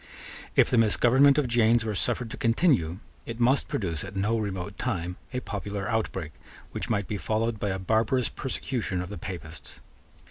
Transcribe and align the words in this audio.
If 0.55 0.67
the 0.71 0.79
misgovernment 0.79 1.37
of 1.37 1.47
James 1.47 1.85
were 1.85 1.93
suffered 1.93 2.31
to 2.31 2.35
continue, 2.37 2.97
it 3.27 3.39
must 3.39 3.67
produce, 3.67 4.03
at 4.03 4.15
no 4.15 4.35
remote 4.35 4.79
time, 4.79 5.17
a 5.31 5.41
popular 5.41 5.87
outbreak, 5.87 6.31
which 6.71 6.89
might 6.89 7.07
be 7.07 7.17
followed 7.17 7.59
by 7.59 7.69
a 7.69 7.77
barbarous 7.77 8.27
persecution 8.27 8.99
of 9.03 9.09
the 9.09 9.19
Papists. 9.19 9.79